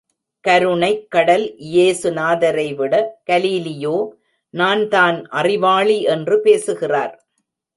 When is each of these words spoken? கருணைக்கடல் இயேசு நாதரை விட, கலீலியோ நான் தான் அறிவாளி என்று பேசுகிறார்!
கருணைக்கடல் 0.45 1.43
இயேசு 1.65 2.07
நாதரை 2.11 2.67
விட, 2.75 2.93
கலீலியோ 3.29 3.95
நான் 4.53 4.83
தான் 4.87 5.19
அறிவாளி 5.33 5.99
என்று 6.15 6.37
பேசுகிறார்! 6.41 7.13